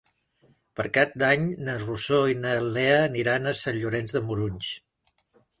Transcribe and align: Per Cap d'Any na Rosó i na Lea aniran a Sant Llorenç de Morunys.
Per 0.79 0.85
Cap 0.97 1.13
d'Any 1.23 1.43
na 1.67 1.75
Rosó 1.83 2.21
i 2.33 2.37
na 2.47 2.55
Lea 2.79 2.97
aniran 3.05 3.47
a 3.47 3.55
Sant 3.63 3.81
Llorenç 3.85 4.15
de 4.17 4.27
Morunys. 4.31 4.73